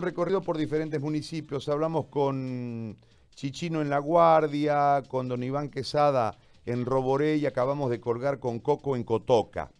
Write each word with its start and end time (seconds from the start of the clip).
recorrido 0.00 0.42
por 0.42 0.56
diferentes 0.56 1.00
municipios. 1.00 1.68
Hablamos 1.68 2.06
con 2.06 2.96
Chichino 3.34 3.80
en 3.82 3.90
La 3.90 3.98
Guardia, 3.98 5.02
con 5.08 5.28
don 5.28 5.42
Iván 5.42 5.68
Quesada 5.68 6.36
en 6.66 6.84
Roboré 6.84 7.36
y 7.36 7.46
acabamos 7.46 7.90
de 7.90 8.00
colgar 8.00 8.38
con 8.38 8.60
Coco 8.60 8.96
en 8.96 9.04
Cotoca. 9.04 9.70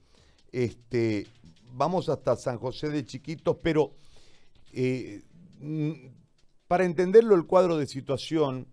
Este, 0.53 1.27
vamos 1.72 2.09
hasta 2.09 2.37
San 2.37 2.59
José 2.59 2.88
de 2.88 3.04
Chiquitos, 3.04 3.56
pero 3.62 3.93
eh, 4.72 5.22
mm, 5.61 5.93
para 6.66 6.84
entenderlo 6.84 7.34
el 7.34 7.46
cuadro 7.46 7.77
de 7.77 7.87
situación, 7.87 8.66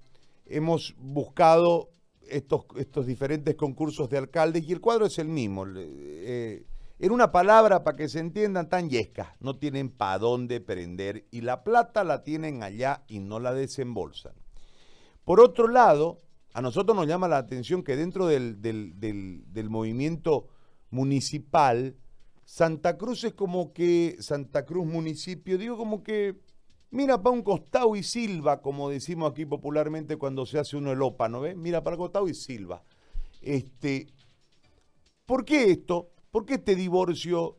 hemos 0.46 0.96
buscado 0.98 1.90
estos, 2.30 2.66
estos 2.78 3.06
diferentes 3.06 3.56
concursos 3.56 4.10
de 4.10 4.18
alcaldes 4.18 4.64
y 4.68 4.74
el 4.74 4.82
cuadro 4.82 5.06
es 5.06 5.18
el 5.20 5.28
mismo. 5.28 5.66
Eh, 5.76 6.64
en 7.00 7.12
una 7.12 7.32
palabra, 7.32 7.84
para 7.84 7.96
que 7.96 8.10
se 8.10 8.20
entiendan, 8.20 8.70
tan 8.70 8.90
yescas, 8.90 9.30
no 9.40 9.58
tienen 9.58 9.90
para 9.90 10.18
dónde 10.18 10.62
prender 10.62 11.28
y 11.32 11.42
la 11.42 11.64
plata 11.64 12.04
la 12.04 12.24
tienen 12.24 12.64
allá 12.64 13.04
y 13.08 13.20
no 13.20 13.40
la 13.40 13.54
desembolsan. 13.54 14.34
Por 15.24 15.40
otro 15.40 15.68
lado, 15.68 16.18
a 16.54 16.62
nosotros 16.62 16.96
nos 16.96 17.08
llama 17.08 17.28
la 17.28 17.38
atención 17.38 17.84
que 17.84 17.96
dentro 17.96 18.28
del, 18.28 18.62
del 18.62 19.70
movimiento 19.70 20.48
municipal, 20.90 21.96
Santa 22.46 22.98
Cruz 22.98 23.24
es 23.26 23.34
como 23.34 23.74
que, 23.74 24.16
Santa 24.20 24.66
Cruz 24.66 24.88
municipio, 24.88 25.58
digo 25.58 25.78
como 25.78 26.02
que 26.02 26.40
mira 26.90 27.22
para 27.22 27.36
un 27.36 27.44
costado 27.44 27.96
y 27.96 28.04
silba, 28.04 28.62
como 28.62 28.90
decimos 28.90 29.32
aquí 29.32 29.46
popularmente 29.46 30.18
cuando 30.18 30.46
se 30.46 30.60
hace 30.60 30.78
uno 30.78 30.92
el 30.92 31.02
OPA, 31.02 31.30
¿no 31.30 31.42
ves? 31.42 31.56
Mira 31.56 31.84
para 31.84 31.96
el 31.96 32.00
costado 32.00 32.28
y 32.28 32.34
silba. 32.34 32.84
Este, 33.42 34.08
¿Por 35.26 35.46
qué 35.46 35.72
esto? 35.72 36.12
¿Por 36.38 36.46
qué 36.46 36.54
este 36.54 36.76
divorcio 36.76 37.58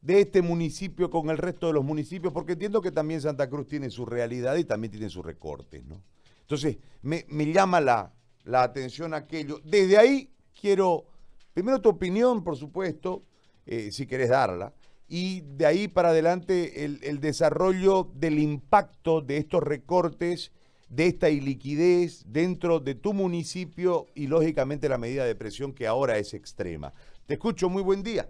de 0.00 0.20
este 0.20 0.40
municipio 0.40 1.10
con 1.10 1.30
el 1.30 1.36
resto 1.36 1.66
de 1.66 1.72
los 1.72 1.84
municipios? 1.84 2.32
Porque 2.32 2.52
entiendo 2.52 2.80
que 2.80 2.92
también 2.92 3.20
Santa 3.20 3.50
Cruz 3.50 3.66
tiene 3.66 3.90
su 3.90 4.06
realidad 4.06 4.54
y 4.54 4.62
también 4.62 4.92
tiene 4.92 5.10
sus 5.10 5.26
recortes, 5.26 5.84
¿no? 5.84 6.00
Entonces, 6.42 6.78
me, 7.02 7.24
llama 7.52 7.80
la, 7.80 8.12
atención 8.52 9.14
aquello. 9.14 9.58
Desde 9.64 9.98
ahí 9.98 10.30
quiero, 10.60 11.06
primero 11.54 11.80
tu 11.80 11.88
opinión, 11.88 12.44
por 12.44 12.56
supuesto, 12.56 13.24
eh, 13.66 13.90
si 13.90 14.06
querés 14.06 14.28
darla, 14.28 14.72
y 15.08 15.40
de 15.40 15.66
ahí 15.66 15.88
para 15.88 16.10
adelante 16.10 16.84
el, 16.84 17.00
el, 17.02 17.18
desarrollo 17.18 18.12
del 18.14 18.38
impacto 18.38 19.22
de 19.22 19.38
estos 19.38 19.60
recortes, 19.60 20.52
de 20.88 21.08
esta 21.08 21.30
iliquidez 21.30 22.22
dentro 22.28 22.78
de 22.78 22.94
tu 22.94 23.12
municipio 23.12 24.06
y 24.14 24.28
lógicamente 24.28 24.88
la 24.88 24.98
medida 24.98 25.24
de 25.24 25.34
presión 25.34 25.72
que 25.72 25.88
ahora 25.88 26.18
es 26.18 26.32
extrema. 26.32 26.94
Te 27.26 27.34
escucho, 27.34 27.70
muy 27.70 27.82
buen 27.82 28.02
día. 28.02 28.26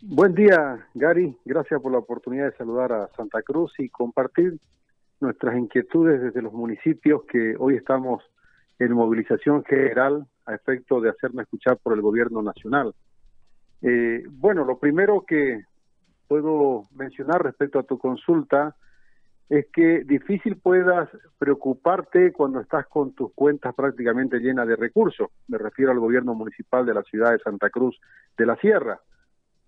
Buen 0.00 0.34
día, 0.34 0.86
Gary. 0.94 1.36
Gracias 1.44 1.80
por 1.82 1.90
la 1.90 1.98
oportunidad 1.98 2.46
de 2.46 2.56
saludar 2.56 2.92
a 2.92 3.08
Santa 3.16 3.42
Cruz 3.42 3.72
y 3.78 3.88
compartir 3.88 4.58
nuestras 5.20 5.58
inquietudes 5.58 6.22
desde 6.22 6.40
los 6.40 6.52
municipios 6.52 7.22
que 7.24 7.56
hoy 7.58 7.76
estamos 7.76 8.22
en 8.78 8.92
movilización 8.92 9.64
general 9.64 10.26
a 10.46 10.54
efecto 10.54 11.00
de 11.00 11.10
hacerme 11.10 11.42
escuchar 11.42 11.78
por 11.78 11.94
el 11.94 12.00
gobierno 12.00 12.42
nacional. 12.42 12.94
Eh, 13.82 14.22
bueno, 14.30 14.64
lo 14.64 14.78
primero 14.78 15.24
que 15.26 15.64
puedo 16.28 16.84
mencionar 16.94 17.42
respecto 17.42 17.80
a 17.80 17.82
tu 17.82 17.98
consulta 17.98 18.76
es 19.50 19.66
que 19.72 20.04
difícil 20.04 20.58
puedas 20.58 21.08
preocuparte 21.36 22.32
cuando 22.32 22.60
estás 22.60 22.86
con 22.86 23.12
tus 23.14 23.32
cuentas 23.34 23.74
prácticamente 23.74 24.38
llenas 24.38 24.68
de 24.68 24.76
recursos. 24.76 25.28
Me 25.48 25.58
refiero 25.58 25.90
al 25.90 25.98
gobierno 25.98 26.34
municipal 26.34 26.86
de 26.86 26.94
la 26.94 27.02
ciudad 27.02 27.32
de 27.32 27.40
Santa 27.40 27.68
Cruz 27.68 28.00
de 28.38 28.46
la 28.46 28.54
Sierra. 28.56 29.00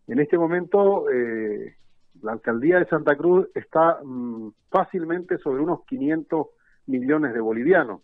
En 0.06 0.20
este 0.20 0.38
momento, 0.38 1.10
eh, 1.10 1.74
la 2.22 2.30
alcaldía 2.30 2.78
de 2.78 2.86
Santa 2.86 3.16
Cruz 3.16 3.48
está 3.56 3.98
mm, 4.04 4.50
fácilmente 4.70 5.38
sobre 5.38 5.60
unos 5.60 5.84
500 5.86 6.46
millones 6.86 7.34
de 7.34 7.40
bolivianos. 7.40 8.02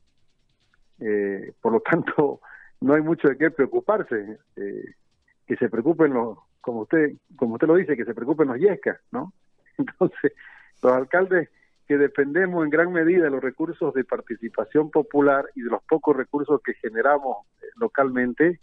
Eh, 0.98 1.52
por 1.62 1.74
lo 1.74 1.80
tanto, 1.80 2.40
no 2.80 2.94
hay 2.94 3.02
mucho 3.02 3.28
de 3.28 3.38
qué 3.38 3.52
preocuparse. 3.52 4.38
Eh, 4.56 4.94
que 5.46 5.56
se 5.56 5.68
preocupen 5.68 6.12
los, 6.12 6.38
como 6.60 6.80
usted, 6.80 7.12
como 7.36 7.54
usted 7.54 7.68
lo 7.68 7.76
dice, 7.76 7.96
que 7.96 8.04
se 8.04 8.14
preocupen 8.14 8.48
los 8.48 8.58
yescas, 8.58 8.98
¿no? 9.12 9.32
Entonces, 9.78 10.32
los 10.82 10.92
alcaldes 10.92 11.48
que 11.88 11.96
dependemos 11.96 12.62
en 12.62 12.70
gran 12.70 12.92
medida 12.92 13.24
de 13.24 13.30
los 13.30 13.42
recursos 13.42 13.94
de 13.94 14.04
participación 14.04 14.90
popular 14.90 15.46
y 15.54 15.62
de 15.62 15.70
los 15.70 15.82
pocos 15.84 16.14
recursos 16.14 16.60
que 16.62 16.74
generamos 16.74 17.46
eh, 17.62 17.66
localmente, 17.76 18.60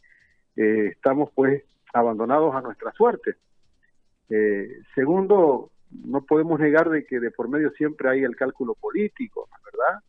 eh, 0.55 0.89
estamos 0.91 1.31
pues 1.33 1.63
abandonados 1.91 2.53
a 2.53 2.61
nuestra 2.61 2.91
suerte. 2.91 3.33
Eh, 4.29 4.69
segundo, 4.93 5.71
no 5.89 6.21
podemos 6.21 6.59
negar 6.59 6.91
de 6.91 7.03
que 7.03 7.19
de 7.19 7.31
por 7.31 7.49
medio 7.49 7.71
siempre 7.71 8.09
hay 8.09 8.23
el 8.23 8.35
cálculo 8.35 8.75
político, 8.75 9.49
¿verdad? 9.65 10.01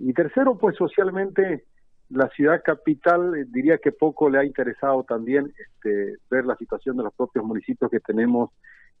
y 0.00 0.12
tercero, 0.12 0.58
pues 0.58 0.74
socialmente 0.74 1.66
la 2.08 2.28
ciudad 2.30 2.62
capital 2.64 3.46
diría 3.52 3.78
que 3.78 3.92
poco 3.92 4.28
le 4.28 4.40
ha 4.40 4.44
interesado 4.44 5.04
también 5.04 5.52
este, 5.56 6.16
ver 6.28 6.44
la 6.44 6.56
situación 6.56 6.96
de 6.96 7.04
los 7.04 7.14
propios 7.14 7.44
municipios 7.44 7.88
que 7.88 8.00
tenemos 8.00 8.50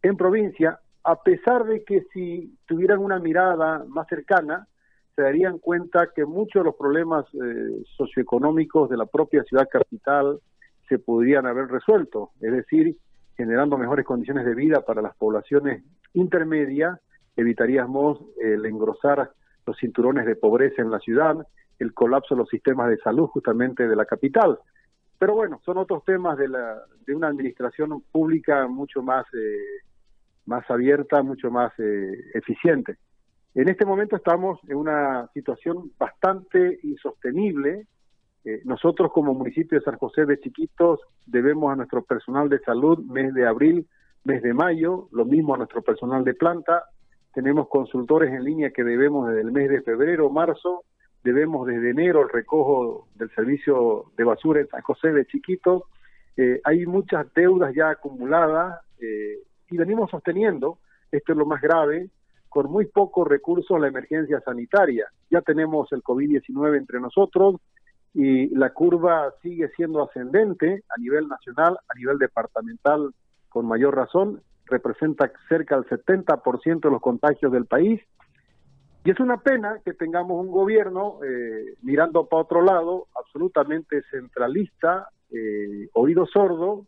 en 0.02 0.16
provincia, 0.16 0.78
a 1.06 1.22
pesar 1.22 1.64
de 1.64 1.84
que 1.84 2.02
si 2.12 2.52
tuvieran 2.66 2.98
una 2.98 3.20
mirada 3.20 3.84
más 3.86 4.08
cercana, 4.08 4.66
se 5.14 5.22
darían 5.22 5.58
cuenta 5.58 6.08
que 6.12 6.26
muchos 6.26 6.62
de 6.62 6.64
los 6.64 6.74
problemas 6.74 7.24
eh, 7.32 7.84
socioeconómicos 7.96 8.90
de 8.90 8.96
la 8.96 9.06
propia 9.06 9.44
ciudad 9.44 9.68
capital 9.70 10.40
se 10.88 10.98
podrían 10.98 11.46
haber 11.46 11.68
resuelto, 11.68 12.32
es 12.40 12.52
decir, 12.52 12.96
generando 13.36 13.78
mejores 13.78 14.04
condiciones 14.04 14.44
de 14.44 14.56
vida 14.56 14.80
para 14.80 15.00
las 15.00 15.14
poblaciones 15.16 15.84
intermedias, 16.14 16.98
evitaríamos 17.36 18.18
el 18.42 18.66
engrosar 18.66 19.30
los 19.64 19.76
cinturones 19.78 20.26
de 20.26 20.34
pobreza 20.34 20.82
en 20.82 20.90
la 20.90 20.98
ciudad, 20.98 21.36
el 21.78 21.94
colapso 21.94 22.34
de 22.34 22.40
los 22.40 22.48
sistemas 22.48 22.88
de 22.88 22.98
salud 22.98 23.28
justamente 23.28 23.86
de 23.86 23.94
la 23.94 24.06
capital. 24.06 24.58
Pero 25.18 25.34
bueno, 25.34 25.60
son 25.64 25.78
otros 25.78 26.04
temas 26.04 26.36
de, 26.36 26.48
la, 26.48 26.82
de 27.06 27.14
una 27.14 27.28
administración 27.28 28.02
pública 28.10 28.66
mucho 28.66 29.02
más 29.02 29.24
eh, 29.34 29.85
más 30.46 30.68
abierta, 30.70 31.22
mucho 31.22 31.50
más 31.50 31.72
eh, 31.78 32.12
eficiente. 32.34 32.96
En 33.54 33.68
este 33.68 33.86
momento 33.86 34.16
estamos 34.16 34.60
en 34.68 34.76
una 34.76 35.28
situación 35.32 35.90
bastante 35.98 36.78
insostenible. 36.82 37.86
Eh, 38.44 38.60
nosotros 38.64 39.10
como 39.12 39.32
municipio 39.32 39.78
de 39.78 39.84
San 39.84 39.96
José 39.96 40.26
de 40.26 40.38
Chiquitos 40.38 41.00
debemos 41.24 41.72
a 41.72 41.76
nuestro 41.76 42.02
personal 42.02 42.48
de 42.48 42.60
salud 42.60 42.98
mes 43.06 43.32
de 43.32 43.46
abril, 43.46 43.86
mes 44.24 44.42
de 44.42 44.52
mayo, 44.52 45.08
lo 45.10 45.24
mismo 45.24 45.54
a 45.54 45.56
nuestro 45.56 45.80
personal 45.80 46.22
de 46.22 46.34
planta. 46.34 46.84
Tenemos 47.32 47.68
consultores 47.68 48.30
en 48.30 48.44
línea 48.44 48.72
que 48.72 48.84
debemos 48.84 49.28
desde 49.28 49.40
el 49.40 49.52
mes 49.52 49.70
de 49.70 49.80
febrero, 49.80 50.28
marzo, 50.28 50.84
debemos 51.24 51.66
desde 51.66 51.90
enero 51.90 52.22
el 52.22 52.28
recojo 52.28 53.08
del 53.14 53.30
servicio 53.34 54.12
de 54.18 54.24
basura 54.24 54.60
en 54.60 54.68
San 54.68 54.82
José 54.82 55.12
de 55.12 55.24
Chiquitos. 55.24 55.84
Eh, 56.36 56.60
hay 56.62 56.84
muchas 56.84 57.32
deudas 57.32 57.74
ya 57.74 57.88
acumuladas 57.88 58.82
y 59.70 59.76
venimos 59.76 60.10
sosteniendo, 60.10 60.78
esto 61.10 61.32
es 61.32 61.38
lo 61.38 61.46
más 61.46 61.60
grave, 61.60 62.10
con 62.48 62.70
muy 62.70 62.86
pocos 62.86 63.26
recursos 63.28 63.80
la 63.80 63.88
emergencia 63.88 64.40
sanitaria. 64.40 65.06
Ya 65.30 65.42
tenemos 65.42 65.92
el 65.92 66.02
COVID-19 66.02 66.78
entre 66.78 67.00
nosotros 67.00 67.56
y 68.14 68.48
la 68.56 68.70
curva 68.70 69.32
sigue 69.42 69.68
siendo 69.76 70.02
ascendente 70.02 70.84
a 70.88 71.00
nivel 71.00 71.28
nacional, 71.28 71.78
a 71.88 71.98
nivel 71.98 72.18
departamental 72.18 73.12
con 73.48 73.66
mayor 73.66 73.94
razón, 73.94 74.40
representa 74.66 75.30
cerca 75.48 75.76
del 75.76 75.86
70% 75.86 76.80
de 76.80 76.90
los 76.90 77.00
contagios 77.00 77.52
del 77.52 77.66
país. 77.66 78.00
Y 79.04 79.10
es 79.10 79.20
una 79.20 79.36
pena 79.36 79.80
que 79.84 79.92
tengamos 79.92 80.40
un 80.44 80.50
gobierno 80.50 81.20
eh, 81.24 81.74
mirando 81.82 82.26
para 82.26 82.42
otro 82.42 82.62
lado, 82.62 83.06
absolutamente 83.14 84.02
centralista, 84.10 85.08
eh, 85.30 85.88
oído 85.92 86.26
sordo, 86.26 86.86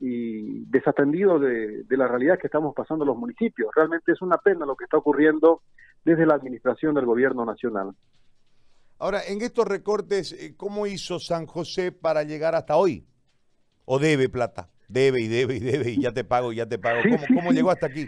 y 0.00 0.64
desatendido 0.66 1.38
de, 1.38 1.84
la 1.90 2.06
realidad 2.06 2.38
que 2.38 2.46
estamos 2.46 2.74
pasando 2.74 3.04
en 3.04 3.08
los 3.08 3.16
municipios. 3.16 3.70
Realmente 3.74 4.12
es 4.12 4.22
una 4.22 4.38
pena 4.38 4.64
lo 4.64 4.76
que 4.76 4.84
está 4.84 4.96
ocurriendo 4.96 5.62
desde 6.04 6.26
la 6.26 6.34
administración 6.34 6.94
del 6.94 7.06
gobierno 7.06 7.44
nacional. 7.44 7.92
Ahora, 9.00 9.20
en 9.26 9.42
estos 9.42 9.66
recortes, 9.66 10.32
eh, 10.32 10.54
¿cómo 10.56 10.86
hizo 10.86 11.18
San 11.18 11.46
José 11.46 11.92
para 11.92 12.22
llegar 12.22 12.54
hasta 12.54 12.76
hoy? 12.76 13.06
¿O 13.84 13.98
debe 13.98 14.28
plata? 14.28 14.70
Debe 14.88 15.20
y 15.20 15.28
debe 15.28 15.56
y 15.56 15.60
debe 15.60 15.90
y 15.90 16.00
ya 16.00 16.12
te 16.12 16.24
pago, 16.24 16.52
ya 16.52 16.66
te 16.66 16.78
pago. 16.78 17.00
¿Cómo, 17.34 17.52
llegó 17.52 17.70
hasta 17.70 17.86
aquí? 17.86 18.06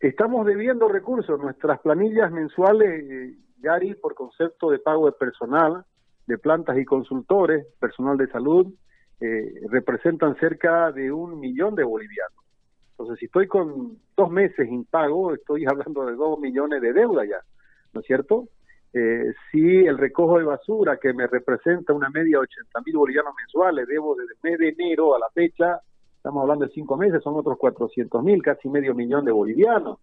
Estamos 0.00 0.46
debiendo 0.46 0.88
recursos. 0.88 1.40
Nuestras 1.40 1.80
planillas 1.80 2.30
mensuales, 2.30 3.04
eh, 3.10 3.38
Gary, 3.58 3.94
por 3.94 4.14
concepto 4.14 4.70
de 4.70 4.78
pago 4.78 5.06
de 5.06 5.12
personal, 5.12 5.84
de 6.26 6.38
plantas 6.38 6.78
y 6.78 6.84
consultores, 6.84 7.66
personal 7.80 8.16
de 8.18 8.28
salud, 8.28 8.72
eh, 9.20 9.52
representan 9.70 10.36
cerca 10.36 10.92
de 10.92 11.10
un 11.10 11.38
millón 11.40 11.74
de 11.74 11.84
bolivianos. 11.84 12.44
Entonces, 12.90 13.18
si 13.18 13.26
estoy 13.26 13.46
con 13.46 13.98
dos 14.16 14.30
meses 14.30 14.68
impago, 14.68 15.34
estoy 15.34 15.64
hablando 15.68 16.06
de 16.06 16.14
dos 16.14 16.38
millones 16.38 16.80
de 16.80 16.92
deuda 16.92 17.24
ya, 17.24 17.40
¿no 17.92 18.00
es 18.00 18.06
cierto? 18.06 18.48
Eh, 18.92 19.34
si 19.50 19.84
el 19.84 19.98
recojo 19.98 20.38
de 20.38 20.44
basura, 20.44 20.96
que 20.96 21.12
me 21.12 21.26
representa 21.26 21.92
una 21.92 22.08
media 22.08 22.38
de 22.38 22.44
80 22.44 22.80
mil 22.86 22.96
bolivianos 22.96 23.34
mensuales, 23.36 23.86
debo 23.86 24.14
desde 24.14 24.32
el 24.32 24.50
mes 24.50 24.58
de 24.58 24.68
enero 24.68 25.14
a 25.14 25.18
la 25.18 25.28
fecha 25.34 25.80
estamos 26.26 26.42
hablando 26.42 26.66
de 26.66 26.72
cinco 26.72 26.96
meses, 26.96 27.22
son 27.22 27.36
otros 27.36 27.56
400 27.56 28.20
mil, 28.24 28.42
casi 28.42 28.68
medio 28.68 28.96
millón 28.96 29.24
de 29.24 29.30
bolivianos. 29.30 30.00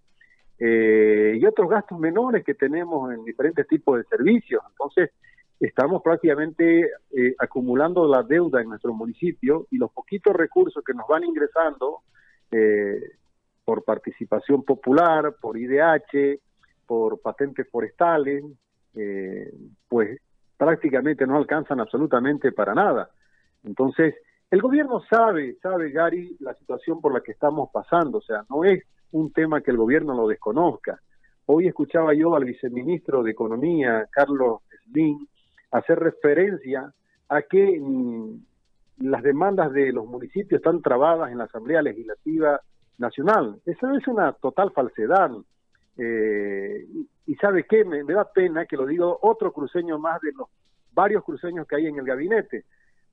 Eh, 0.57 1.37
y 1.37 1.45
otros 1.45 1.69
gastos 1.69 1.99
menores 1.99 2.45
que 2.45 2.53
tenemos 2.53 3.13
en 3.13 3.25
diferentes 3.25 3.67
tipos 3.67 3.97
de 3.97 4.05
servicios. 4.05 4.63
Entonces, 4.69 5.11
estamos 5.67 6.01
prácticamente 6.01 6.91
eh, 7.11 7.35
acumulando 7.39 8.07
la 8.07 8.23
deuda 8.23 8.61
en 8.61 8.69
nuestro 8.69 8.93
municipio 8.93 9.67
y 9.71 9.77
los 9.77 9.91
poquitos 9.91 10.35
recursos 10.35 10.83
que 10.83 10.93
nos 10.93 11.07
van 11.07 11.23
ingresando 11.23 12.01
eh, 12.51 13.01
por 13.63 13.83
participación 13.83 14.63
popular, 14.63 15.35
por 15.39 15.57
IDH, 15.57 16.39
por 16.85 17.21
patentes 17.21 17.67
forestales, 17.69 18.43
pues 19.87 20.19
prácticamente 20.57 21.25
no 21.25 21.37
alcanzan 21.37 21.79
absolutamente 21.79 22.51
para 22.51 22.75
nada. 22.75 23.09
Entonces, 23.63 24.15
el 24.51 24.61
gobierno 24.61 25.01
sabe, 25.09 25.55
sabe 25.63 25.91
Gary, 25.91 26.37
la 26.39 26.53
situación 26.53 27.01
por 27.01 27.13
la 27.13 27.21
que 27.21 27.31
estamos 27.31 27.69
pasando, 27.73 28.19
o 28.19 28.21
sea, 28.21 28.45
no 28.49 28.63
es 28.63 28.83
un 29.11 29.31
tema 29.31 29.61
que 29.61 29.71
el 29.71 29.77
gobierno 29.77 30.13
lo 30.13 30.27
desconozca. 30.27 30.99
Hoy 31.45 31.67
escuchaba 31.67 32.13
yo 32.13 32.35
al 32.35 32.45
viceministro 32.45 33.23
de 33.23 33.31
Economía, 33.31 34.07
Carlos 34.11 34.61
Slim, 34.85 35.27
hacer 35.73 35.99
referencia 35.99 36.93
a 37.29 37.41
que 37.41 37.79
mm, 37.79 38.37
las 38.99 39.23
demandas 39.23 39.73
de 39.73 39.91
los 39.91 40.05
municipios 40.05 40.59
están 40.59 40.81
trabadas 40.81 41.31
en 41.31 41.39
la 41.39 41.45
Asamblea 41.45 41.81
Legislativa 41.81 42.61
Nacional. 42.97 43.59
Eso 43.65 43.91
es 43.91 44.07
una 44.07 44.31
total 44.33 44.71
falsedad. 44.71 45.31
Eh, 45.97 46.85
y, 47.25 47.35
sabe 47.35 47.65
qué, 47.67 47.83
me, 47.83 48.03
da 48.03 48.25
pena 48.31 48.65
que 48.65 48.77
lo 48.77 48.85
diga 48.85 49.05
otro 49.05 49.51
cruceño 49.51 49.99
más 49.99 50.21
de 50.21 50.31
los 50.31 50.47
varios 50.93 51.23
cruceños 51.23 51.67
que 51.67 51.75
hay 51.75 51.87
en 51.87 51.97
el 51.97 52.05
gabinete, 52.05 52.65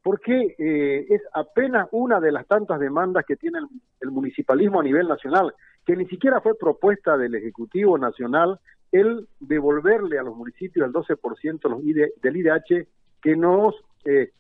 porque 0.03 0.55
eh, 0.59 1.07
es 1.09 1.23
apenas 1.33 1.89
una 1.93 2.21
de 2.21 2.33
las 2.33 2.47
tantas 2.47 2.79
demandas 2.79 3.25
que 3.27 3.37
tiene 3.37 3.59
el 4.01 4.11
municipalismo 4.11 4.81
a 4.81 4.85
nivel 4.85 5.09
nacional 5.09 5.55
que 5.87 5.97
ni 5.97 6.07
siquiera 6.07 6.41
fue 6.41 6.57
propuesta 6.57 7.17
del 7.17 7.35
Ejecutivo 7.35 7.99
Nacional 7.99 8.61
el 8.93 9.29
devolverle 9.39 10.19
a 10.19 10.23
los 10.23 10.37
municipios 10.37 10.87
el 10.87 10.93
12% 10.93 12.21
del 12.21 12.37
IDH 12.37 12.87
que 13.23 13.37
nos 13.37 13.75
eh, 14.05 14.31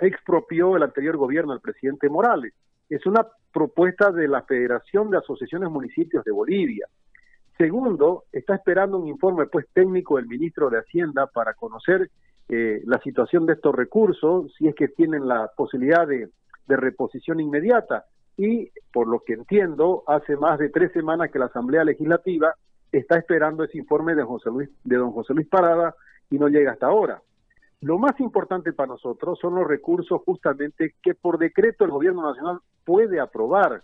expropió 0.00 0.76
el 0.76 0.82
anterior 0.82 1.16
gobierno 1.16 1.52
del 1.52 1.60
presidente 1.60 2.08
Morales. 2.08 2.54
Es 2.88 3.04
una 3.06 3.26
propuesta 3.52 4.12
de 4.12 4.28
la 4.28 4.42
Federación 4.42 5.10
de 5.10 5.18
Asociaciones 5.18 5.70
Municipios 5.70 6.24
de 6.24 6.32
Bolivia. 6.32 6.86
Segundo, 7.58 8.24
está 8.32 8.54
esperando 8.54 8.98
un 8.98 9.08
informe 9.08 9.46
pues 9.46 9.66
técnico 9.72 10.16
del 10.16 10.26
ministro 10.26 10.68
de 10.68 10.78
Hacienda 10.78 11.26
para 11.26 11.54
conocer 11.54 12.10
eh, 12.48 12.82
la 12.84 13.00
situación 13.00 13.46
de 13.46 13.54
estos 13.54 13.74
recursos, 13.74 14.52
si 14.56 14.68
es 14.68 14.74
que 14.74 14.88
tienen 14.88 15.26
la 15.26 15.50
posibilidad 15.56 16.06
de 16.06 16.28
reposición 16.68 17.40
inmediata 17.40 18.04
y 18.36 18.70
por 18.92 19.08
lo 19.08 19.20
que 19.20 19.34
entiendo, 19.34 20.02
hace 20.06 20.36
más 20.36 20.58
de 20.58 20.68
tres 20.68 20.92
semanas 20.92 21.30
que 21.30 21.38
la 21.38 21.46
Asamblea 21.46 21.84
Legislativa 21.84 22.54
está 22.92 23.18
esperando 23.18 23.64
ese 23.64 23.78
informe 23.78 24.14
de, 24.14 24.22
José 24.22 24.50
Luis, 24.50 24.70
de 24.84 24.96
don 24.96 25.12
José 25.12 25.34
Luis 25.34 25.48
Parada 25.48 25.94
y 26.30 26.38
no 26.38 26.48
llega 26.48 26.72
hasta 26.72 26.86
ahora. 26.86 27.20
Lo 27.80 27.98
más 27.98 28.18
importante 28.20 28.72
para 28.72 28.88
nosotros 28.88 29.38
son 29.38 29.54
los 29.54 29.66
recursos 29.66 30.22
justamente 30.24 30.94
que 31.02 31.14
por 31.14 31.38
decreto 31.38 31.84
el 31.84 31.90
gobierno 31.90 32.22
nacional 32.22 32.60
puede 32.84 33.20
aprobar, 33.20 33.82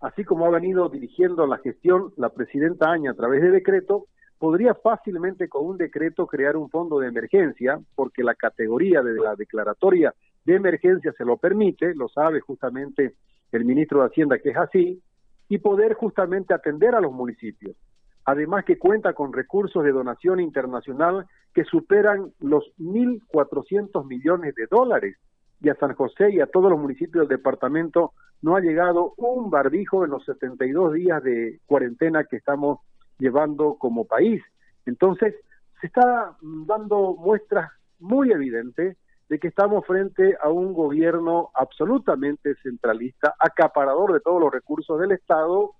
así 0.00 0.24
como 0.24 0.46
ha 0.46 0.50
venido 0.50 0.88
dirigiendo 0.88 1.46
la 1.46 1.58
gestión 1.58 2.12
la 2.16 2.30
presidenta 2.30 2.90
Aña 2.90 3.10
a 3.10 3.14
través 3.14 3.42
de 3.42 3.50
decreto, 3.50 4.06
podría 4.38 4.74
fácilmente 4.74 5.48
con 5.48 5.66
un 5.66 5.76
decreto 5.76 6.26
crear 6.26 6.56
un 6.56 6.68
fondo 6.68 6.98
de 6.98 7.08
emergencia, 7.08 7.80
porque 7.94 8.22
la 8.22 8.34
categoría 8.34 9.02
de 9.02 9.14
la 9.14 9.36
declaratoria 9.36 10.14
de 10.44 10.54
emergencia 10.54 11.12
se 11.16 11.24
lo 11.24 11.36
permite, 11.36 11.94
lo 11.94 12.08
sabe 12.08 12.40
justamente 12.40 13.14
el 13.52 13.64
ministro 13.64 14.00
de 14.00 14.06
Hacienda 14.06 14.38
que 14.38 14.50
es 14.50 14.56
así, 14.56 15.00
y 15.48 15.58
poder 15.58 15.94
justamente 15.94 16.54
atender 16.54 16.94
a 16.94 17.00
los 17.00 17.12
municipios. 17.12 17.76
Además 18.24 18.64
que 18.64 18.78
cuenta 18.78 19.14
con 19.14 19.32
recursos 19.32 19.82
de 19.84 19.92
donación 19.92 20.40
internacional 20.40 21.26
que 21.52 21.64
superan 21.64 22.32
los 22.40 22.64
1.400 22.78 24.06
millones 24.06 24.54
de 24.54 24.66
dólares. 24.70 25.16
Y 25.60 25.68
a 25.68 25.74
San 25.76 25.94
José 25.94 26.30
y 26.30 26.40
a 26.40 26.46
todos 26.46 26.70
los 26.70 26.80
municipios 26.80 27.28
del 27.28 27.38
departamento 27.38 28.12
no 28.40 28.56
ha 28.56 28.60
llegado 28.60 29.14
un 29.16 29.50
barbijo 29.50 30.04
en 30.04 30.10
los 30.10 30.24
72 30.24 30.94
días 30.94 31.22
de 31.22 31.60
cuarentena 31.66 32.24
que 32.24 32.36
estamos 32.36 32.80
llevando 33.18 33.76
como 33.78 34.04
país. 34.04 34.42
Entonces, 34.86 35.34
se 35.80 35.86
está 35.86 36.36
dando 36.66 37.14
muestras 37.16 37.70
muy 38.00 38.32
evidentes 38.32 38.96
de 39.28 39.38
que 39.38 39.48
estamos 39.48 39.86
frente 39.86 40.36
a 40.42 40.50
un 40.50 40.74
gobierno 40.74 41.50
absolutamente 41.54 42.54
centralista, 42.62 43.34
acaparador 43.38 44.12
de 44.12 44.20
todos 44.20 44.40
los 44.40 44.52
recursos 44.52 45.00
del 45.00 45.12
Estado, 45.12 45.72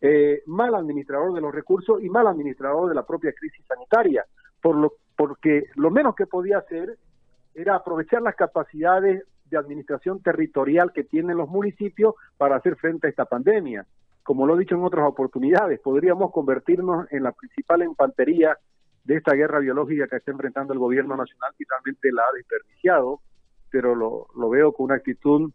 eh, 0.00 0.42
mal 0.46 0.74
administrador 0.74 1.34
de 1.34 1.40
los 1.40 1.54
recursos 1.54 2.02
y 2.02 2.08
mal 2.08 2.26
administrador 2.26 2.88
de 2.88 2.94
la 2.94 3.06
propia 3.06 3.32
crisis 3.32 3.64
sanitaria, 3.66 4.24
por 4.62 4.76
lo, 4.76 4.94
porque 5.16 5.66
lo 5.74 5.90
menos 5.90 6.14
que 6.14 6.26
podía 6.26 6.58
hacer 6.58 6.96
era 7.54 7.74
aprovechar 7.74 8.22
las 8.22 8.34
capacidades 8.34 9.24
de 9.50 9.58
administración 9.58 10.22
territorial 10.22 10.92
que 10.92 11.04
tienen 11.04 11.36
los 11.36 11.48
municipios 11.48 12.14
para 12.38 12.56
hacer 12.56 12.76
frente 12.76 13.06
a 13.06 13.10
esta 13.10 13.24
pandemia. 13.26 13.84
Como 14.22 14.46
lo 14.46 14.56
he 14.56 14.60
dicho 14.60 14.74
en 14.74 14.84
otras 14.84 15.06
oportunidades, 15.06 15.80
podríamos 15.80 16.30
convertirnos 16.30 17.06
en 17.10 17.24
la 17.24 17.32
principal 17.32 17.82
infantería 17.82 18.56
de 19.04 19.16
esta 19.16 19.34
guerra 19.34 19.58
biológica 19.58 20.06
que 20.06 20.16
está 20.16 20.30
enfrentando 20.30 20.72
el 20.72 20.78
gobierno 20.78 21.16
nacional 21.16 21.52
y 21.58 21.64
realmente 21.64 22.12
la 22.12 22.22
ha 22.22 22.36
desperdiciado, 22.36 23.20
pero 23.70 23.94
lo 23.94 24.50
veo 24.50 24.72
con 24.72 24.84
una 24.84 24.94
actitud 24.94 25.50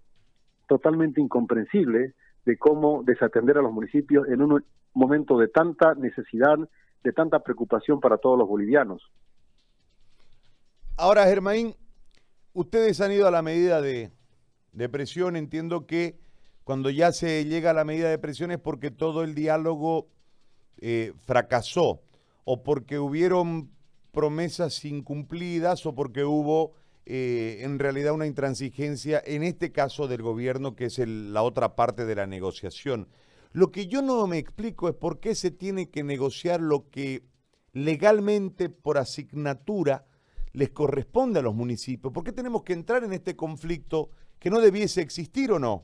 totalmente 0.67 1.21
incomprensible 1.21 2.13
de 2.45 2.57
cómo 2.57 3.03
desatender 3.03 3.57
a 3.57 3.61
los 3.61 3.71
municipios 3.71 4.27
en 4.27 4.41
un 4.41 4.63
momento 4.93 5.37
de 5.37 5.47
tanta 5.47 5.95
necesidad, 5.95 6.57
de 7.03 7.13
tanta 7.13 7.39
preocupación 7.39 7.99
para 7.99 8.17
todos 8.17 8.37
los 8.37 8.47
bolivianos. 8.47 9.01
Ahora, 10.97 11.25
Germain, 11.25 11.75
ustedes 12.53 13.01
han 13.01 13.11
ido 13.11 13.27
a 13.27 13.31
la 13.31 13.41
medida 13.41 13.81
de, 13.81 14.11
de 14.71 14.89
presión, 14.89 15.35
entiendo 15.35 15.85
que 15.85 16.17
cuando 16.63 16.89
ya 16.89 17.11
se 17.11 17.45
llega 17.45 17.71
a 17.71 17.73
la 17.73 17.85
medida 17.85 18.09
de 18.09 18.17
presión 18.17 18.51
es 18.51 18.59
porque 18.59 18.91
todo 18.91 19.23
el 19.23 19.35
diálogo 19.35 20.07
eh, 20.77 21.13
fracasó 21.25 22.01
o 22.43 22.63
porque 22.63 22.99
hubieron 22.99 23.69
promesas 24.11 24.83
incumplidas 24.85 25.85
o 25.85 25.93
porque 25.93 26.23
hubo 26.23 26.73
eh, 27.05 27.59
en 27.61 27.79
realidad 27.79 28.13
una 28.13 28.25
intransigencia, 28.25 29.21
en 29.25 29.43
este 29.43 29.71
caso 29.71 30.07
del 30.07 30.21
gobierno, 30.21 30.75
que 30.75 30.85
es 30.85 30.97
la 30.99 31.43
otra 31.43 31.75
parte 31.75 32.05
de 32.05 32.15
la 32.15 32.25
negociación. 32.25 33.07
Lo 33.53 33.71
que 33.71 33.87
yo 33.87 34.01
no 34.01 34.25
me 34.27 34.37
explico 34.37 34.89
es 34.89 34.95
por 34.95 35.19
qué 35.19 35.35
se 35.35 35.51
tiene 35.51 35.89
que 35.89 36.03
negociar 36.03 36.59
lo 36.59 36.89
que 36.89 37.23
legalmente 37.73 38.69
por 38.69 38.97
asignatura 38.97 40.05
les 40.53 40.71
corresponde 40.71 41.39
a 41.39 41.43
los 41.43 41.53
municipios. 41.53 42.11
¿Por 42.11 42.23
qué 42.23 42.31
tenemos 42.31 42.63
que 42.63 42.73
entrar 42.73 43.03
en 43.03 43.13
este 43.13 43.35
conflicto 43.35 44.09
que 44.39 44.49
no 44.49 44.59
debiese 44.59 45.01
existir 45.01 45.51
o 45.51 45.59
no? 45.59 45.83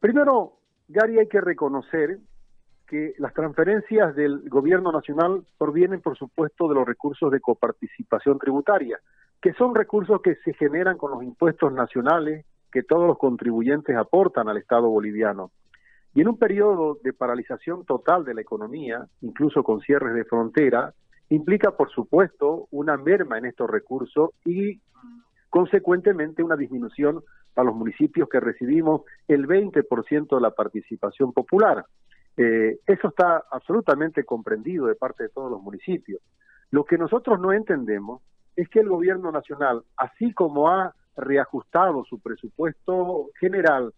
Primero, 0.00 0.58
Gary, 0.88 1.18
hay 1.18 1.28
que 1.28 1.40
reconocer 1.40 2.18
que 2.88 3.14
las 3.18 3.32
transferencias 3.32 4.14
del 4.14 4.48
gobierno 4.48 4.92
nacional 4.92 5.46
provienen, 5.56 6.00
por 6.00 6.16
supuesto, 6.18 6.68
de 6.68 6.74
los 6.74 6.86
recursos 6.86 7.30
de 7.30 7.40
coparticipación 7.40 8.38
tributaria, 8.38 9.00
que 9.42 9.52
son 9.54 9.74
recursos 9.74 10.22
que 10.22 10.36
se 10.36 10.54
generan 10.54 10.96
con 10.96 11.10
los 11.10 11.24
impuestos 11.24 11.72
nacionales 11.72 12.46
que 12.70 12.84
todos 12.84 13.08
los 13.08 13.18
contribuyentes 13.18 13.96
aportan 13.96 14.48
al 14.48 14.56
Estado 14.56 14.88
boliviano. 14.88 15.50
Y 16.14 16.20
en 16.20 16.28
un 16.28 16.38
periodo 16.38 16.98
de 17.02 17.12
paralización 17.12 17.84
total 17.84 18.24
de 18.24 18.34
la 18.34 18.40
economía, 18.40 19.04
incluso 19.20 19.64
con 19.64 19.80
cierres 19.80 20.14
de 20.14 20.24
frontera, 20.24 20.94
implica, 21.28 21.76
por 21.76 21.90
supuesto, 21.90 22.68
una 22.70 22.96
merma 22.96 23.36
en 23.36 23.46
estos 23.46 23.68
recursos 23.68 24.30
y, 24.44 24.80
consecuentemente, 25.50 26.42
una 26.42 26.56
disminución 26.56 27.22
para 27.52 27.66
los 27.66 27.74
municipios 27.74 28.28
que 28.28 28.40
recibimos 28.40 29.02
el 29.26 29.48
20% 29.48 30.36
de 30.36 30.40
la 30.40 30.52
participación 30.52 31.32
popular. 31.32 31.84
Eh, 32.36 32.78
eso 32.86 33.08
está 33.08 33.44
absolutamente 33.50 34.24
comprendido 34.24 34.86
de 34.86 34.94
parte 34.94 35.24
de 35.24 35.28
todos 35.30 35.50
los 35.50 35.60
municipios. 35.60 36.20
Lo 36.70 36.84
que 36.84 36.96
nosotros 36.96 37.40
no 37.40 37.52
entendemos 37.52 38.22
es 38.56 38.68
que 38.68 38.80
el 38.80 38.88
gobierno 38.88 39.32
nacional, 39.32 39.82
así 39.96 40.32
como 40.32 40.68
ha 40.68 40.94
reajustado 41.16 42.04
su 42.04 42.20
presupuesto 42.20 43.28
general 43.38 43.92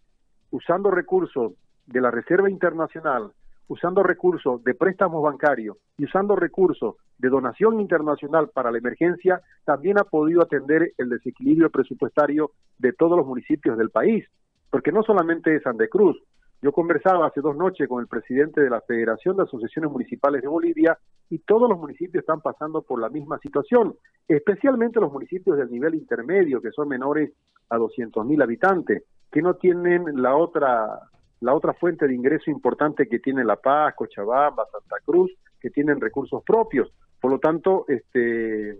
usando 0.51 0.91
recursos 0.91 1.53
de 1.85 2.01
la 2.01 2.11
Reserva 2.11 2.49
Internacional, 2.49 3.31
usando 3.67 4.03
recursos 4.03 4.63
de 4.63 4.75
préstamos 4.75 5.23
bancarios 5.23 5.77
y 5.97 6.05
usando 6.05 6.35
recursos 6.35 6.95
de 7.17 7.29
donación 7.29 7.79
internacional 7.79 8.49
para 8.49 8.71
la 8.71 8.77
emergencia, 8.77 9.41
también 9.63 9.97
ha 9.97 10.03
podido 10.03 10.41
atender 10.41 10.93
el 10.97 11.09
desequilibrio 11.09 11.69
presupuestario 11.69 12.51
de 12.77 12.93
todos 12.93 13.17
los 13.17 13.25
municipios 13.25 13.77
del 13.77 13.89
país, 13.89 14.25
porque 14.69 14.91
no 14.91 15.03
solamente 15.03 15.55
es 15.55 15.63
Santa 15.63 15.87
Cruz, 15.87 16.21
yo 16.61 16.71
conversaba 16.71 17.27
hace 17.27 17.41
dos 17.41 17.55
noches 17.55 17.87
con 17.87 18.01
el 18.01 18.07
presidente 18.07 18.61
de 18.61 18.69
la 18.69 18.81
Federación 18.81 19.37
de 19.37 19.43
Asociaciones 19.43 19.91
Municipales 19.91 20.41
de 20.41 20.47
Bolivia 20.47 20.97
y 21.29 21.39
todos 21.39 21.69
los 21.69 21.77
municipios 21.77 22.21
están 22.21 22.41
pasando 22.41 22.81
por 22.81 22.99
la 22.99 23.09
misma 23.09 23.37
situación, 23.39 23.95
especialmente 24.27 24.99
los 24.99 25.11
municipios 25.11 25.57
del 25.57 25.69
nivel 25.69 25.95
intermedio, 25.95 26.61
que 26.61 26.71
son 26.71 26.87
menores 26.87 27.31
a 27.69 27.77
200.000 27.77 28.43
habitantes. 28.43 29.03
que 29.31 29.41
no 29.41 29.55
tienen 29.55 30.21
la 30.21 30.33
otra 30.35 31.01
la 31.41 31.53
otra 31.53 31.73
fuente 31.73 32.07
de 32.07 32.15
ingreso 32.15 32.49
importante 32.49 33.07
que 33.07 33.19
tiene 33.19 33.43
La 33.43 33.57
Paz, 33.57 33.93
Cochabamba, 33.95 34.65
Santa 34.71 34.95
Cruz, 35.05 35.31
que 35.59 35.69
tienen 35.69 35.99
recursos 35.99 36.41
propios. 36.43 36.91
Por 37.19 37.31
lo 37.31 37.39
tanto, 37.39 37.85
este, 37.87 38.71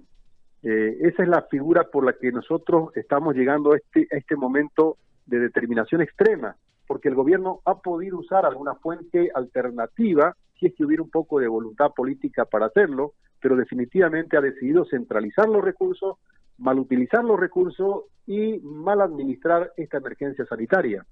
eh, 0.64 0.98
esa 1.02 1.24
es 1.24 1.30
la 1.30 1.44
figura 1.44 1.84
por 1.84 2.06
la 2.06 2.14
que 2.14 2.32
nosotros 2.32 2.96
estamos 2.96 3.36
llegando 3.36 3.74
a 3.74 3.78
este, 3.78 4.08
a 4.12 4.18
este 4.18 4.36
momento 4.36 4.98
de 5.26 5.40
determinación 5.40 6.02
extrema, 6.02 6.56
porque 6.88 7.10
el 7.10 7.16
gobierno 7.16 7.62
ha 7.66 7.82
podido 7.82 8.20
usar 8.20 8.46
alguna 8.46 8.76
fuente 8.76 9.32
alternativa, 9.34 10.36
si 10.60 10.68
es 10.68 10.76
que 10.76 10.86
hubiera 10.86 11.04
un 11.04 11.10
poco 11.10 11.40
de 11.40 11.48
voluntad 11.48 11.92
política 11.96 12.46
para 12.46 12.68
hacerlo, 12.68 13.14
pero 13.42 13.56
definitivamente 13.56 14.38
ha 14.38 14.42
decidido 14.42 14.86
centralizar 14.86 15.48
los 15.48 15.64
recursos, 15.64 16.18
mal 16.58 16.80
utilizar 16.80 17.24
los 17.24 17.40
recursos 17.40 18.06
y 18.26 18.60
mal 18.60 19.02
administrar 19.02 19.72
esta 19.78 19.98
emergencia 19.98 20.46
sanitaria. 20.46 21.06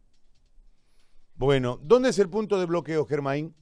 Bueno, 1.36 1.80
¿dónde 1.82 2.10
es 2.10 2.20
el 2.20 2.30
punto 2.30 2.60
de 2.60 2.66
bloqueo, 2.66 3.06
Germain? 3.06 3.54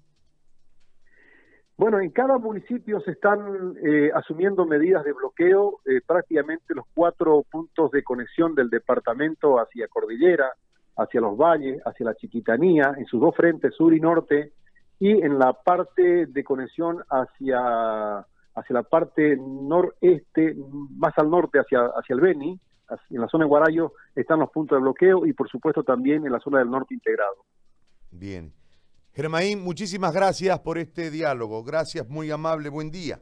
Bueno, 1.77 1.99
en 1.99 2.11
cada 2.11 2.37
municipio 2.37 3.01
se 3.01 3.11
están 3.11 3.75
eh, 3.83 4.11
asumiendo 4.13 4.65
medidas 4.65 5.03
de 5.03 5.13
bloqueo, 5.13 5.79
eh, 5.85 6.01
prácticamente 6.05 6.75
los 6.75 6.85
cuatro 6.93 7.43
puntos 7.49 7.89
de 7.89 8.03
conexión 8.03 8.53
del 8.53 8.69
departamento 8.69 9.59
hacia 9.59 9.87
Cordillera, 9.87 10.53
hacia 11.01 11.21
los 11.21 11.37
valles, 11.37 11.81
hacia 11.85 12.05
la 12.05 12.15
Chiquitanía, 12.15 12.95
en 12.97 13.05
sus 13.05 13.19
dos 13.19 13.35
frentes, 13.35 13.73
sur 13.75 13.93
y 13.93 13.99
norte, 13.99 14.53
y 14.99 15.11
en 15.11 15.39
la 15.39 15.53
parte 15.53 16.27
de 16.27 16.43
conexión 16.43 17.03
hacia, 17.09 18.19
hacia 18.19 18.73
la 18.73 18.83
parte 18.83 19.35
noreste, 19.37 20.55
más 20.97 21.17
al 21.17 21.29
norte, 21.29 21.59
hacia, 21.59 21.85
hacia 21.85 22.13
el 22.13 22.21
Beni, 22.21 22.59
en 23.09 23.21
la 23.21 23.27
zona 23.27 23.45
de 23.45 23.49
Guarayo, 23.49 23.93
están 24.15 24.39
los 24.39 24.51
puntos 24.51 24.77
de 24.77 24.81
bloqueo 24.81 25.25
y 25.25 25.33
por 25.33 25.49
supuesto 25.49 25.83
también 25.83 26.25
en 26.25 26.31
la 26.31 26.39
zona 26.39 26.59
del 26.59 26.69
norte 26.69 26.93
integrado. 26.93 27.45
Bien. 28.11 28.53
Germaín, 29.13 29.61
muchísimas 29.61 30.13
gracias 30.13 30.59
por 30.59 30.77
este 30.77 31.09
diálogo. 31.09 31.63
Gracias, 31.63 32.07
muy 32.07 32.31
amable, 32.31 32.69
buen 32.69 32.91
día. 32.91 33.19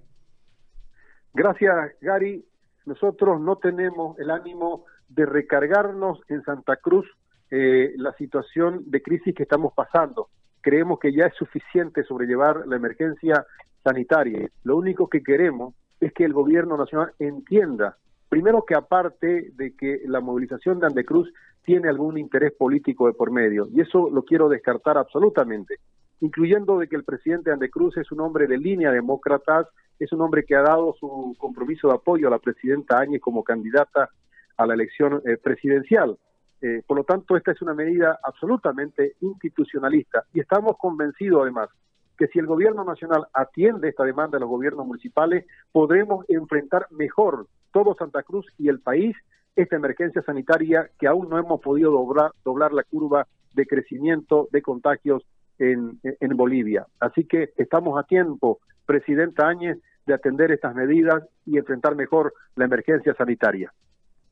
Gracias, 1.33 1.93
Gary. 2.01 2.45
Nosotros 2.86 3.39
no 3.39 3.57
tenemos 3.57 4.17
el 4.19 4.29
ánimo 4.31 4.86
de 5.09 5.25
recargarnos 5.25 6.19
en 6.27 6.43
Santa 6.43 6.75
Cruz 6.77 7.05
eh, 7.51 7.93
la 7.97 8.13
situación 8.13 8.83
de 8.85 9.01
crisis 9.01 9.33
que 9.33 9.43
estamos 9.43 9.73
pasando. 9.73 10.29
Creemos 10.61 10.99
que 10.99 11.13
ya 11.13 11.25
es 11.25 11.35
suficiente 11.35 12.03
sobrellevar 12.03 12.67
la 12.67 12.75
emergencia 12.75 13.45
sanitaria. 13.83 14.49
Lo 14.63 14.77
único 14.77 15.07
que 15.07 15.23
queremos 15.23 15.73
es 15.99 16.13
que 16.13 16.25
el 16.25 16.33
gobierno 16.33 16.77
nacional 16.77 17.13
entienda, 17.19 17.97
primero 18.29 18.63
que 18.65 18.75
aparte 18.75 19.51
de 19.55 19.75
que 19.75 20.01
la 20.05 20.21
movilización 20.21 20.79
de 20.79 20.87
Andecruz 20.87 21.31
tiene 21.63 21.89
algún 21.89 22.17
interés 22.17 22.53
político 22.53 23.07
de 23.07 23.13
por 23.13 23.31
medio, 23.31 23.67
y 23.71 23.81
eso 23.81 24.09
lo 24.09 24.23
quiero 24.23 24.49
descartar 24.49 24.97
absolutamente, 24.97 25.75
incluyendo 26.21 26.79
de 26.79 26.87
que 26.87 26.95
el 26.95 27.03
presidente 27.03 27.51
Andecruz 27.51 27.97
es 27.97 28.11
un 28.11 28.21
hombre 28.21 28.47
de 28.47 28.57
línea 28.57 28.91
demócrata, 28.91 29.67
es 29.99 30.11
un 30.13 30.21
hombre 30.21 30.43
que 30.45 30.55
ha 30.55 30.61
dado 30.61 30.95
su 30.99 31.35
compromiso 31.37 31.89
de 31.89 31.95
apoyo 31.95 32.27
a 32.27 32.31
la 32.31 32.39
presidenta 32.39 32.99
Áñez 32.99 33.21
como 33.21 33.43
candidata 33.43 34.09
a 34.57 34.65
la 34.65 34.73
elección 34.73 35.21
eh, 35.25 35.37
presidencial. 35.37 36.17
Eh, 36.61 36.83
por 36.85 36.97
lo 36.97 37.03
tanto, 37.03 37.37
esta 37.37 37.51
es 37.51 37.61
una 37.61 37.73
medida 37.73 38.19
absolutamente 38.23 39.15
institucionalista 39.21 40.25
y 40.33 40.41
estamos 40.41 40.77
convencidos 40.77 41.41
además 41.41 41.69
que 42.17 42.27
si 42.27 42.39
el 42.39 42.47
gobierno 42.47 42.83
nacional 42.83 43.27
atiende 43.33 43.87
esta 43.87 44.03
demanda 44.03 44.37
de 44.37 44.41
los 44.41 44.49
gobiernos 44.49 44.85
municipales, 44.85 45.45
podremos 45.71 46.25
enfrentar 46.29 46.87
mejor 46.91 47.47
todo 47.71 47.95
Santa 47.95 48.23
Cruz 48.23 48.45
y 48.57 48.67
el 48.67 48.81
país 48.81 49.15
esta 49.55 49.77
emergencia 49.77 50.21
sanitaria 50.23 50.89
que 50.99 51.07
aún 51.07 51.29
no 51.29 51.37
hemos 51.37 51.61
podido 51.61 51.91
doblar, 51.91 52.73
la 52.73 52.83
curva 52.83 53.25
de 53.53 53.65
crecimiento 53.65 54.49
de 54.51 54.61
contagios 54.61 55.23
en, 55.59 55.99
en 56.03 56.35
Bolivia. 56.35 56.87
Así 56.99 57.23
que 57.23 57.53
estamos 57.55 57.97
a 57.97 58.03
tiempo, 58.03 58.59
Presidenta 58.85 59.47
Áñez, 59.47 59.77
de 60.05 60.13
atender 60.13 60.51
estas 60.51 60.75
medidas 60.75 61.23
y 61.45 61.57
enfrentar 61.57 61.95
mejor 61.95 62.33
la 62.55 62.65
emergencia 62.65 63.13
sanitaria. 63.13 63.71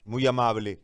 Muy 0.04 0.26
amable. 0.28 0.80